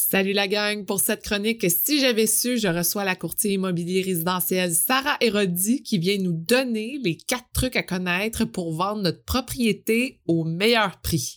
Salut 0.00 0.32
la 0.32 0.46
gang! 0.46 0.86
Pour 0.86 1.00
cette 1.00 1.22
chronique, 1.22 1.66
si 1.68 2.00
j'avais 2.00 2.28
su, 2.28 2.56
je 2.56 2.68
reçois 2.68 3.04
la 3.04 3.16
courtier 3.16 3.54
immobilier 3.54 4.00
résidentielle 4.00 4.72
Sarah 4.72 5.16
Hérodi 5.20 5.82
qui 5.82 5.98
vient 5.98 6.16
nous 6.18 6.32
donner 6.32 6.98
les 7.02 7.16
quatre 7.16 7.48
trucs 7.52 7.76
à 7.76 7.82
connaître 7.82 8.44
pour 8.44 8.72
vendre 8.72 9.02
notre 9.02 9.22
propriété 9.24 10.20
au 10.26 10.44
meilleur 10.44 11.00
prix. 11.02 11.34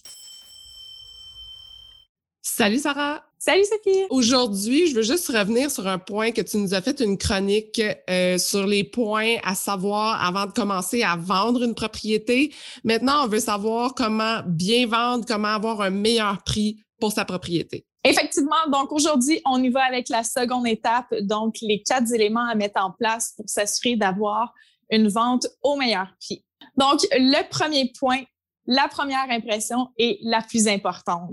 Salut 2.44 2.78
Sarah! 2.78 3.24
Salut 3.40 3.66
Sophie! 3.66 4.06
Aujourd'hui, 4.12 4.88
je 4.88 4.96
veux 4.96 5.02
juste 5.02 5.28
revenir 5.30 5.72
sur 5.72 5.88
un 5.88 5.98
point 5.98 6.32
que 6.32 6.42
tu 6.42 6.58
nous 6.58 6.76
as 6.76 6.82
fait 6.82 7.02
une 7.02 7.18
chronique 7.18 7.82
euh, 8.10 8.38
sur 8.38 8.68
les 8.68 8.84
points 8.84 9.38
à 9.44 9.56
savoir 9.56 10.24
avant 10.24 10.46
de 10.46 10.52
commencer 10.52 11.02
à 11.02 11.16
vendre 11.16 11.64
une 11.64 11.74
propriété. 11.74 12.54
Maintenant, 12.84 13.26
on 13.26 13.28
veut 13.28 13.40
savoir 13.40 13.96
comment 13.96 14.44
bien 14.46 14.86
vendre, 14.86 15.26
comment 15.28 15.48
avoir 15.48 15.82
un 15.82 15.90
meilleur 15.90 16.44
prix 16.44 16.78
pour 17.02 17.12
sa 17.12 17.26
propriété. 17.26 17.86
Effectivement, 18.06 18.70
donc 18.72 18.94
aujourd'hui, 18.94 19.42
on 19.46 19.62
y 19.62 19.70
va 19.70 19.84
avec 19.84 20.08
la 20.08 20.24
seconde 20.24 20.68
étape, 20.68 21.14
donc 21.22 21.56
les 21.62 21.84
quatre 21.84 22.14
éléments 22.14 22.48
à 22.48 22.56
mettre 22.56 22.82
en 22.82 22.92
place 22.92 23.34
pour 23.36 23.50
s'assurer 23.50 23.98
d'avoir 23.98 24.54
une 24.90 25.10
vente 25.10 25.48
au 25.62 25.76
meilleur 25.76 26.08
prix. 26.20 26.46
Donc, 26.78 27.02
le 27.12 27.50
premier 27.50 27.92
point, 28.00 28.22
la 28.66 28.88
première 28.88 29.30
impression 29.30 29.90
est 29.98 30.20
la 30.22 30.42
plus 30.42 30.68
importante. 30.68 31.32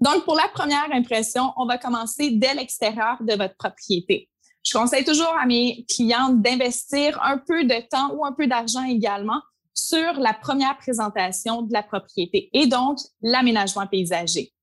Donc, 0.00 0.24
pour 0.24 0.36
la 0.36 0.48
première 0.52 0.92
impression, 0.92 1.52
on 1.56 1.66
va 1.66 1.78
commencer 1.78 2.30
dès 2.30 2.54
l'extérieur 2.54 3.16
de 3.20 3.34
votre 3.34 3.56
propriété. 3.56 4.28
Je 4.64 4.76
conseille 4.76 5.04
toujours 5.04 5.34
à 5.40 5.46
mes 5.46 5.84
clients 5.88 6.30
d'investir 6.30 7.20
un 7.22 7.38
peu 7.38 7.64
de 7.64 7.88
temps 7.88 8.14
ou 8.14 8.24
un 8.24 8.32
peu 8.32 8.46
d'argent 8.46 8.84
également 8.84 9.40
sur 9.74 10.14
la 10.14 10.32
première 10.32 10.78
présentation 10.78 11.62
de 11.62 11.72
la 11.72 11.82
propriété 11.82 12.48
et 12.52 12.66
donc 12.66 12.98
l'aménagement 13.20 13.86
paysager. 13.86 14.53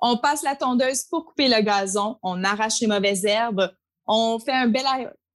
On 0.00 0.16
passe 0.16 0.42
la 0.42 0.56
tondeuse 0.56 1.04
pour 1.04 1.26
couper 1.26 1.48
le 1.48 1.60
gazon, 1.62 2.16
on 2.22 2.42
arrache 2.42 2.80
les 2.80 2.86
mauvaises 2.86 3.24
herbes, 3.24 3.70
on 4.06 4.38
fait 4.38 4.52
un 4.52 4.66
bel 4.66 4.84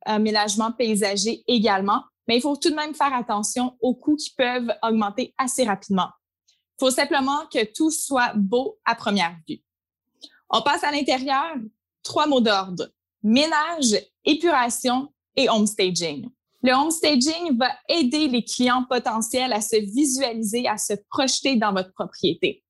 aménagement 0.05 0.71
paysager 0.71 1.44
également, 1.47 2.03
mais 2.27 2.38
il 2.38 2.41
faut 2.41 2.55
tout 2.55 2.71
de 2.71 2.75
même 2.75 2.95
faire 2.95 3.13
attention 3.13 3.77
aux 3.80 3.95
coûts 3.95 4.16
qui 4.16 4.33
peuvent 4.36 4.73
augmenter 4.81 5.33
assez 5.38 5.63
rapidement. 5.63 6.09
Il 6.49 6.86
faut 6.86 6.91
simplement 6.91 7.45
que 7.53 7.63
tout 7.73 7.91
soit 7.91 8.33
beau 8.36 8.77
à 8.86 8.95
première 8.95 9.36
vue. 9.47 9.61
On 10.49 10.61
passe 10.61 10.83
à 10.83 10.91
l'intérieur, 10.91 11.55
trois 12.03 12.27
mots 12.27 12.41
d'ordre. 12.41 12.89
Ménage, 13.23 13.95
épuration 14.25 15.11
et 15.36 15.49
homestaging. 15.49 16.30
Le 16.61 16.73
homestaging 16.73 17.58
va 17.58 17.71
aider 17.88 18.27
les 18.27 18.43
clients 18.43 18.86
potentiels 18.89 19.53
à 19.53 19.61
se 19.61 19.75
visualiser, 19.75 20.67
à 20.67 20.77
se 20.77 20.93
projeter 21.09 21.55
dans 21.55 21.73
votre 21.73 21.93
propriété. 21.93 22.64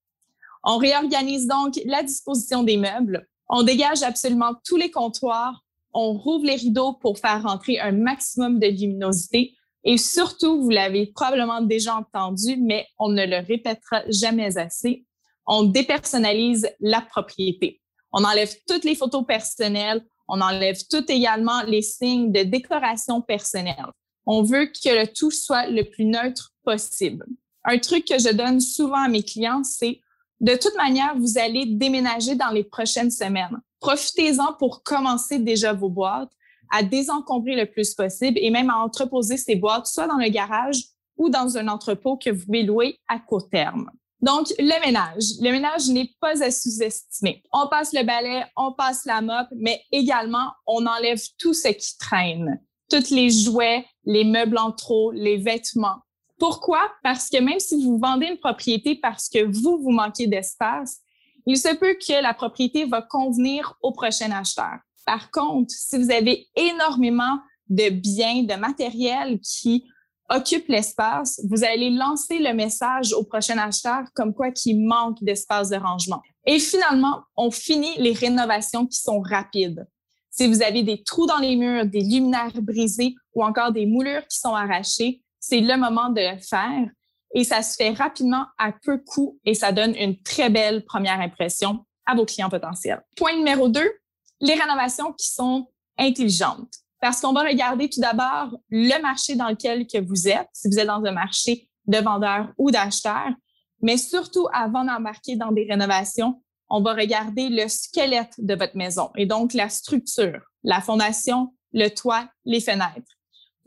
On 0.65 0.77
réorganise 0.77 1.45
donc 1.45 1.79
la 1.85 2.01
disposition 2.01 2.63
des 2.63 2.77
meubles. 2.77 3.27
On 3.49 3.61
dégage 3.61 4.01
absolument 4.01 4.55
tous 4.65 4.77
les 4.77 4.89
comptoirs. 4.89 5.63
On 5.93 6.13
rouvre 6.13 6.45
les 6.45 6.55
rideaux 6.55 6.93
pour 6.93 7.19
faire 7.19 7.43
rentrer 7.43 7.79
un 7.79 7.91
maximum 7.91 8.59
de 8.59 8.67
luminosité. 8.67 9.53
Et 9.83 9.97
surtout, 9.97 10.63
vous 10.63 10.71
l'avez 10.71 11.05
probablement 11.05 11.61
déjà 11.61 11.95
entendu, 11.95 12.57
mais 12.57 12.87
on 12.97 13.09
ne 13.09 13.25
le 13.25 13.45
répétera 13.45 14.01
jamais 14.09 14.57
assez. 14.57 15.05
On 15.45 15.63
dépersonnalise 15.63 16.67
la 16.79 17.01
propriété. 17.01 17.79
On 18.11 18.23
enlève 18.23 18.51
toutes 18.67 18.85
les 18.85 18.95
photos 18.95 19.23
personnelles. 19.27 20.03
On 20.27 20.41
enlève 20.41 20.79
tout 20.89 21.05
également 21.11 21.61
les 21.67 21.83
signes 21.83 22.31
de 22.31 22.41
décoration 22.41 23.21
personnelle. 23.21 23.91
On 24.25 24.41
veut 24.41 24.65
que 24.65 24.89
le 24.89 25.05
tout 25.05 25.29
soit 25.29 25.67
le 25.67 25.83
plus 25.83 26.05
neutre 26.05 26.51
possible. 26.63 27.27
Un 27.63 27.77
truc 27.77 28.05
que 28.05 28.17
je 28.17 28.33
donne 28.33 28.59
souvent 28.59 29.03
à 29.03 29.07
mes 29.07 29.21
clients, 29.21 29.63
c'est 29.63 30.01
de 30.39 30.55
toute 30.55 30.75
manière, 30.75 31.15
vous 31.17 31.37
allez 31.37 31.65
déménager 31.65 32.35
dans 32.35 32.49
les 32.49 32.63
prochaines 32.63 33.11
semaines. 33.11 33.57
Profitez-en 33.79 34.53
pour 34.59 34.83
commencer 34.83 35.39
déjà 35.39 35.73
vos 35.73 35.89
boîtes, 35.89 36.31
à 36.71 36.83
désencombrer 36.83 37.55
le 37.55 37.65
plus 37.65 37.93
possible 37.93 38.39
et 38.41 38.49
même 38.49 38.69
à 38.69 38.79
entreposer 38.79 39.37
ces 39.37 39.55
boîtes 39.55 39.85
soit 39.85 40.07
dans 40.07 40.17
le 40.17 40.29
garage 40.29 40.77
ou 41.17 41.29
dans 41.29 41.57
un 41.57 41.67
entrepôt 41.67 42.17
que 42.17 42.29
vous 42.29 42.45
pouvez 42.45 42.63
louer 42.63 42.99
à 43.07 43.19
court 43.19 43.49
terme. 43.49 43.89
Donc, 44.21 44.47
le 44.57 44.85
ménage. 44.85 45.23
Le 45.39 45.51
ménage 45.51 45.87
n'est 45.87 46.09
pas 46.19 46.43
à 46.43 46.49
sous-estimer. 46.49 47.43
On 47.53 47.67
passe 47.67 47.93
le 47.93 48.03
balai, 48.03 48.43
on 48.55 48.73
passe 48.73 49.05
la 49.05 49.21
mop, 49.21 49.47
mais 49.55 49.81
également, 49.91 50.51
on 50.65 50.85
enlève 50.85 51.21
tout 51.37 51.53
ce 51.53 51.67
qui 51.67 51.97
traîne. 51.97 52.59
Tous 52.89 53.11
les 53.11 53.29
jouets, 53.29 53.85
les 54.03 54.23
meubles 54.23 54.57
en 54.57 54.71
trop, 54.71 55.11
les 55.11 55.37
vêtements. 55.37 55.99
Pourquoi? 56.37 56.81
Parce 57.03 57.29
que 57.29 57.41
même 57.41 57.59
si 57.59 57.83
vous 57.83 57.97
vendez 57.97 58.27
une 58.27 58.37
propriété 58.37 58.95
parce 58.95 59.29
que 59.29 59.45
vous, 59.45 59.81
vous 59.81 59.91
manquez 59.91 60.27
d'espace, 60.27 60.99
il 61.45 61.57
se 61.57 61.73
peut 61.75 61.95
que 61.95 62.21
la 62.21 62.33
propriété 62.33 62.85
va 62.85 63.01
convenir 63.01 63.75
au 63.81 63.91
prochain 63.91 64.31
acheteur. 64.31 64.79
Par 65.05 65.31
contre, 65.31 65.73
si 65.73 65.97
vous 65.97 66.11
avez 66.11 66.47
énormément 66.55 67.39
de 67.69 67.89
biens, 67.89 68.43
de 68.43 68.55
matériel 68.55 69.39
qui 69.39 69.85
occupe 70.29 70.67
l'espace, 70.67 71.39
vous 71.49 71.63
allez 71.63 71.91
lancer 71.91 72.39
le 72.39 72.53
message 72.53 73.13
au 73.13 73.23
prochain 73.23 73.57
acheteur 73.59 74.03
comme 74.15 74.33
quoi 74.33 74.51
qu'il 74.51 74.83
manque 74.85 75.23
d'espace 75.23 75.69
de 75.69 75.77
rangement. 75.77 76.21
Et 76.45 76.59
finalement, 76.59 77.21
on 77.37 77.51
finit 77.51 77.95
les 77.97 78.13
rénovations 78.13 78.87
qui 78.87 78.99
sont 78.99 79.21
rapides. 79.21 79.87
Si 80.31 80.47
vous 80.47 80.63
avez 80.63 80.83
des 80.83 81.03
trous 81.03 81.27
dans 81.27 81.37
les 81.37 81.55
murs, 81.55 81.85
des 81.85 82.01
luminaires 82.01 82.61
brisés 82.61 83.15
ou 83.35 83.43
encore 83.43 83.71
des 83.71 83.85
moulures 83.85 84.27
qui 84.27 84.39
sont 84.39 84.53
arrachées, 84.53 85.21
c'est 85.47 85.61
le 85.61 85.77
moment 85.77 86.09
de 86.09 86.21
le 86.21 86.39
faire. 86.39 86.89
Et 87.35 87.43
ça 87.43 87.61
se 87.61 87.75
fait 87.75 87.91
rapidement 87.91 88.45
à 88.57 88.71
peu 88.71 88.97
coût 88.97 89.39
et 89.45 89.53
ça 89.53 89.71
donne 89.71 89.95
une 89.95 90.21
très 90.21 90.49
belle 90.49 90.85
première 90.85 91.19
impression 91.19 91.85
à 92.05 92.15
vos 92.15 92.25
clients 92.25 92.49
potentiels. 92.49 93.01
Point 93.15 93.35
numéro 93.35 93.67
deux, 93.67 93.91
les 94.39 94.53
rénovations 94.53 95.11
qui 95.13 95.27
sont 95.31 95.67
intelligentes. 95.97 96.73
Parce 97.01 97.21
qu'on 97.21 97.33
va 97.33 97.41
regarder 97.41 97.89
tout 97.89 97.99
d'abord 97.99 98.57
le 98.69 98.99
marché 99.01 99.35
dans 99.35 99.49
lequel 99.49 99.85
que 99.85 99.99
vous 99.99 100.27
êtes, 100.27 100.47
si 100.53 100.69
vous 100.69 100.79
êtes 100.79 100.87
dans 100.87 101.03
un 101.03 101.11
marché 101.11 101.69
de 101.85 101.97
vendeurs 101.97 102.51
ou 102.57 102.71
d'acheteurs, 102.71 103.33
mais 103.81 103.97
surtout 103.97 104.47
avant 104.53 104.85
d'embarquer 104.85 105.35
dans 105.35 105.51
des 105.51 105.67
rénovations, 105.69 106.41
on 106.69 106.81
va 106.81 106.93
regarder 106.93 107.49
le 107.49 107.67
squelette 107.67 108.33
de 108.39 108.55
votre 108.55 108.75
maison 108.75 109.11
et 109.15 109.27
donc 109.27 109.53
la 109.53 109.69
structure, 109.69 110.41
la 110.63 110.81
fondation, 110.81 111.53
le 111.73 111.89
toit, 111.89 112.27
les 112.45 112.61
fenêtres. 112.61 113.15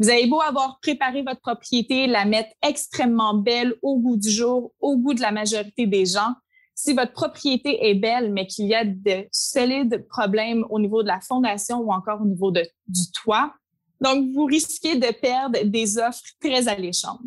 Vous 0.01 0.09
avez 0.09 0.27
beau 0.27 0.41
avoir 0.41 0.79
préparé 0.81 1.23
votre 1.23 1.41
propriété, 1.41 2.07
la 2.07 2.25
mettre 2.25 2.55
extrêmement 2.63 3.35
belle 3.35 3.75
au 3.83 3.99
goût 3.99 4.17
du 4.17 4.31
jour, 4.31 4.73
au 4.81 4.97
goût 4.97 5.13
de 5.13 5.21
la 5.21 5.33
majorité 5.33 5.87
des 5.87 6.07
gens. 6.07 6.35
Si 6.75 6.93
votre 6.93 7.13
propriété 7.13 7.89
est 7.89 7.97
belle, 7.97 8.33
mais 8.33 8.47
qu'il 8.47 8.67
y 8.67 8.75
a 8.77 8.85
de 8.85 9.27
solides 9.33 10.07
problèmes 10.09 10.65
au 10.71 10.79
niveau 10.79 11.03
de 11.03 11.09
la 11.09 11.21
fondation 11.21 11.79
ou 11.81 11.93
encore 11.93 12.21
au 12.21 12.27
niveau 12.27 12.53
du 12.53 13.11
toit, 13.13 13.53
donc 14.01 14.33
vous 14.33 14.45
risquez 14.45 14.95
de 14.95 15.13
perdre 15.21 15.59
des 15.65 15.99
offres 15.99 16.23
très 16.41 16.69
alléchantes. 16.69 17.19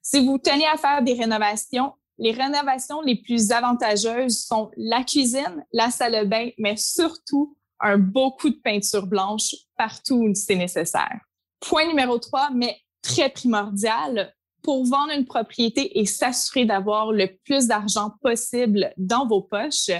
Si 0.00 0.24
vous 0.24 0.38
tenez 0.38 0.64
à 0.66 0.78
faire 0.78 1.02
des 1.02 1.12
rénovations, 1.12 1.92
les 2.16 2.32
rénovations 2.32 3.02
les 3.02 3.16
plus 3.16 3.52
avantageuses 3.52 4.46
sont 4.46 4.70
la 4.78 5.04
cuisine, 5.04 5.62
la 5.74 5.90
salle 5.90 6.24
de 6.24 6.24
bain, 6.26 6.48
mais 6.56 6.78
surtout 6.78 7.54
un 7.80 7.98
beau 7.98 8.30
coup 8.30 8.48
de 8.48 8.60
peinture 8.64 9.06
blanche 9.06 9.54
partout 9.76 10.16
où 10.16 10.34
c'est 10.34 10.56
nécessaire. 10.56 11.27
Point 11.60 11.88
numéro 11.88 12.18
trois, 12.18 12.50
mais 12.54 12.76
très 13.02 13.30
primordial, 13.30 14.34
pour 14.62 14.84
vendre 14.84 15.12
une 15.12 15.24
propriété 15.24 15.98
et 15.98 16.06
s'assurer 16.06 16.64
d'avoir 16.64 17.12
le 17.12 17.28
plus 17.44 17.66
d'argent 17.66 18.12
possible 18.22 18.92
dans 18.96 19.26
vos 19.26 19.42
poches, 19.42 19.90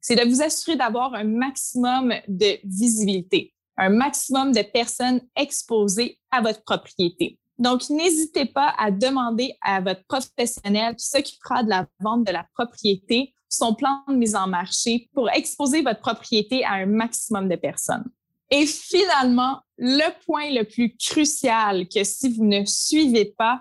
c'est 0.00 0.16
de 0.16 0.28
vous 0.28 0.42
assurer 0.42 0.76
d'avoir 0.76 1.14
un 1.14 1.24
maximum 1.24 2.14
de 2.28 2.58
visibilité, 2.64 3.52
un 3.76 3.90
maximum 3.90 4.52
de 4.52 4.62
personnes 4.62 5.20
exposées 5.34 6.18
à 6.30 6.40
votre 6.40 6.62
propriété. 6.62 7.38
Donc, 7.58 7.88
n'hésitez 7.88 8.44
pas 8.44 8.74
à 8.78 8.90
demander 8.90 9.54
à 9.62 9.80
votre 9.80 10.04
professionnel 10.04 10.94
qui 10.96 11.06
s'occupera 11.06 11.62
de 11.62 11.70
la 11.70 11.86
vente 12.00 12.24
de 12.24 12.32
la 12.32 12.46
propriété 12.54 13.34
son 13.48 13.74
plan 13.74 14.02
de 14.08 14.14
mise 14.14 14.34
en 14.34 14.46
marché 14.46 15.08
pour 15.14 15.30
exposer 15.30 15.82
votre 15.82 16.00
propriété 16.00 16.64
à 16.64 16.74
un 16.74 16.86
maximum 16.86 17.48
de 17.48 17.56
personnes. 17.56 18.04
Et 18.50 18.66
finalement, 18.66 19.60
le 19.76 20.08
point 20.24 20.50
le 20.50 20.64
plus 20.64 20.96
crucial 20.96 21.88
que 21.88 22.04
si 22.04 22.32
vous 22.32 22.44
ne 22.44 22.64
suivez 22.64 23.34
pas, 23.36 23.60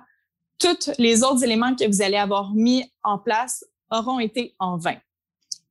tous 0.59 0.91
les 0.97 1.23
autres 1.23 1.43
éléments 1.43 1.75
que 1.75 1.87
vous 1.87 2.01
allez 2.01 2.17
avoir 2.17 2.53
mis 2.53 2.83
en 3.03 3.17
place 3.17 3.65
auront 3.91 4.19
été 4.19 4.55
en 4.59 4.77
vain. 4.77 4.97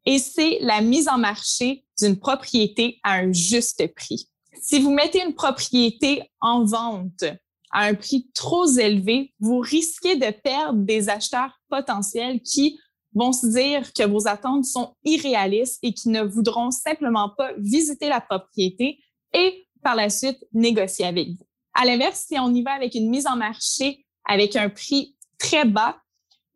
Et 0.07 0.19
c'est 0.19 0.59
la 0.61 0.81
mise 0.81 1.09
en 1.09 1.19
marché 1.19 1.85
d'une 1.99 2.19
propriété 2.19 3.01
à 3.03 3.15
un 3.15 3.33
juste 3.33 3.95
prix. 3.95 4.29
Si 4.61 4.79
vous 4.81 4.91
mettez 4.91 5.23
une 5.25 5.35
propriété 5.35 6.23
en 6.41 6.65
vente 6.65 7.25
à 7.71 7.87
un 7.87 7.95
prix 7.95 8.31
trop 8.35 8.67
élevé, 8.67 9.33
vous 9.41 9.59
risquez 9.59 10.17
de 10.17 10.31
perdre 10.31 10.81
des 10.81 11.09
acheteurs 11.09 11.59
potentiels 11.69 12.41
qui 12.41 12.79
vont 13.15 13.33
se 13.33 13.47
dire 13.47 13.93
que 13.93 14.05
vos 14.05 14.27
attentes 14.27 14.65
sont 14.65 14.95
irréalistes 15.05 15.79
et 15.83 15.93
qui 15.93 16.09
ne 16.09 16.23
voudront 16.23 16.71
simplement 16.71 17.31
pas 17.31 17.53
visiter 17.59 18.09
la 18.09 18.21
propriété 18.21 18.99
et 19.33 19.67
par 19.83 19.95
la 19.95 20.11
suite 20.11 20.39
négocier 20.53 21.07
avec 21.07 21.29
vous. 21.29 21.47
À 21.75 21.85
l'inverse, 21.85 22.25
si 22.29 22.39
on 22.39 22.53
y 22.55 22.63
va 22.63 22.73
avec 22.73 22.95
une 22.95 23.11
mise 23.11 23.27
en 23.27 23.37
marché 23.37 24.05
avec 24.25 24.57
un 24.57 24.69
prix 24.69 25.17
très 25.39 25.65
bas, 25.65 25.99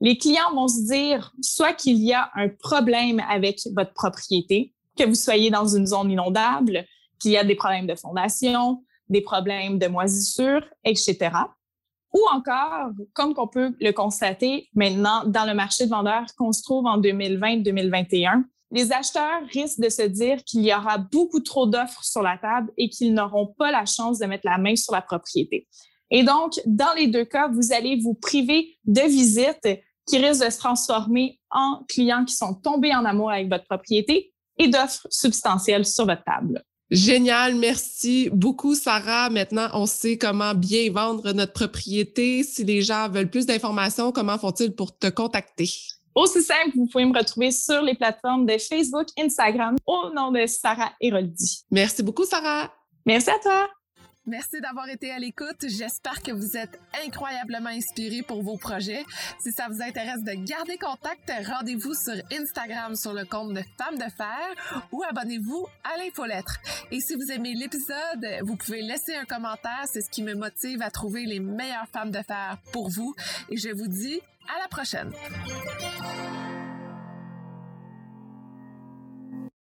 les 0.01 0.17
clients 0.17 0.55
vont 0.55 0.69
se 0.69 0.87
dire 0.87 1.33
soit 1.43 1.73
qu'il 1.73 1.99
y 1.99 2.13
a 2.13 2.31
un 2.35 2.49
problème 2.49 3.21
avec 3.29 3.61
votre 3.75 3.93
propriété, 3.93 4.73
que 4.97 5.05
vous 5.05 5.15
soyez 5.15 5.51
dans 5.51 5.67
une 5.67 5.87
zone 5.87 6.11
inondable, 6.11 6.85
qu'il 7.19 7.33
y 7.33 7.37
a 7.37 7.45
des 7.45 7.57
problèmes 7.57 7.87
de 7.87 7.95
fondation, 7.95 8.85
des 9.09 9.21
problèmes 9.21 9.79
de 9.79 9.87
moisissure, 9.89 10.65
etc. 10.85 11.31
Ou 12.15 12.21
encore, 12.33 12.91
comme 13.13 13.35
qu'on 13.35 13.49
peut 13.49 13.75
le 13.81 13.93
constater 13.93 14.69
maintenant 14.75 15.25
dans 15.27 15.45
le 15.45 15.55
marché 15.55 15.85
de 15.85 15.91
vendeurs 15.91 16.27
qu'on 16.39 16.53
se 16.53 16.63
trouve 16.63 16.87
en 16.87 16.99
2020-2021, 17.01 18.45
les 18.71 18.93
acheteurs 18.93 19.43
risquent 19.53 19.81
de 19.81 19.89
se 19.89 20.03
dire 20.03 20.43
qu'il 20.45 20.65
y 20.65 20.75
aura 20.75 20.99
beaucoup 20.99 21.41
trop 21.41 21.67
d'offres 21.67 22.05
sur 22.05 22.23
la 22.23 22.37
table 22.39 22.71
et 22.77 22.89
qu'ils 22.89 23.15
n'auront 23.15 23.55
pas 23.59 23.71
la 23.71 23.87
chance 23.87 24.19
de 24.19 24.27
mettre 24.27 24.47
la 24.47 24.59
main 24.59 24.77
sur 24.77 24.95
la 24.95 25.03
propriété. 25.03 25.67
Et 26.11 26.23
donc, 26.23 26.61
dans 26.67 26.93
les 26.97 27.07
deux 27.07 27.25
cas, 27.25 27.49
vous 27.49 27.73
allez 27.73 27.99
vous 28.01 28.15
priver 28.15 28.77
de 28.85 29.03
visites 29.03 29.81
qui 30.07 30.19
risquent 30.19 30.45
de 30.45 30.51
se 30.51 30.59
transformer 30.59 31.39
en 31.51 31.85
clients 31.89 32.25
qui 32.25 32.35
sont 32.35 32.55
tombés 32.55 32.95
en 32.95 33.05
amour 33.05 33.31
avec 33.31 33.49
votre 33.49 33.65
propriété 33.65 34.33
et 34.59 34.69
d'offres 34.69 35.07
substantielles 35.11 35.85
sur 35.85 36.07
votre 36.07 36.25
table. 36.25 36.63
Génial, 36.91 37.55
merci 37.55 38.31
beaucoup 38.33 38.75
Sarah. 38.75 39.29
Maintenant, 39.29 39.69
on 39.75 39.85
sait 39.85 40.17
comment 40.17 40.55
bien 40.55 40.91
vendre 40.91 41.33
notre 41.33 41.53
propriété. 41.53 42.43
Si 42.43 42.65
les 42.65 42.81
gens 42.81 43.09
veulent 43.11 43.31
plus 43.31 43.45
d'informations, 43.45 44.11
comment 44.11 44.39
font-ils 44.39 44.75
pour 44.75 44.97
te 44.97 45.09
contacter? 45.09 45.71
Aussi 46.15 46.43
simple, 46.43 46.73
vous 46.75 46.87
pouvez 46.87 47.05
me 47.05 47.17
retrouver 47.17 47.51
sur 47.51 47.83
les 47.83 47.95
plateformes 47.95 48.47
de 48.47 48.57
Facebook, 48.59 49.07
Instagram 49.19 49.77
au 49.87 50.11
nom 50.15 50.33
de 50.33 50.47
Sarah 50.47 50.93
Héroldi. 51.01 51.65
Merci 51.71 52.03
beaucoup 52.03 52.25
Sarah. 52.25 52.73
Merci 53.05 53.31
à 53.31 53.39
toi. 53.39 53.69
Merci 54.29 54.61
d'avoir 54.61 54.91
été 54.91 55.11
à 55.11 55.19
l'écoute. 55.19 55.65
J'espère 55.67 56.23
que 56.23 56.33
vous 56.33 56.59
êtes 56.59 56.79
incroyablement 57.03 57.71
inspirés 57.71 58.21
pour 58.21 58.43
vos 58.43 58.59
projets. 58.59 59.03
Si 59.39 59.53
ça 59.53 59.69
vous 59.71 59.81
intéresse 59.81 60.23
de 60.23 60.33
garder 60.45 60.77
contact, 60.77 61.33
rendez-vous 61.47 61.95
sur 61.95 62.13
Instagram 62.31 62.95
sur 62.95 63.15
le 63.15 63.25
compte 63.25 63.55
de 63.55 63.63
Femmes 63.79 63.97
de 63.97 64.11
Fer 64.15 64.85
ou 64.93 65.03
abonnez-vous 65.09 65.67
à 65.83 65.97
l'infolettre. 65.97 66.59
Et 66.91 67.01
si 67.01 67.15
vous 67.15 67.33
aimez 67.33 67.55
l'épisode, 67.55 68.27
vous 68.43 68.57
pouvez 68.57 68.83
laisser 68.83 69.15
un 69.15 69.25
commentaire. 69.25 69.85
C'est 69.87 70.03
ce 70.03 70.11
qui 70.11 70.23
me 70.23 70.35
motive 70.35 70.83
à 70.83 70.91
trouver 70.91 71.25
les 71.25 71.41
meilleures 71.41 71.89
femmes 71.89 72.11
de 72.11 72.21
fer 72.21 72.59
pour 72.71 72.91
vous. 72.91 73.15
Et 73.49 73.57
je 73.57 73.71
vous 73.71 73.89
dis 73.89 74.21
à 74.55 74.61
la 74.61 74.69
prochaine. 74.69 75.11